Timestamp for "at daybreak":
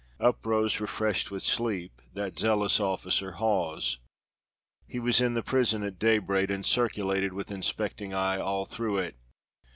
5.83-6.49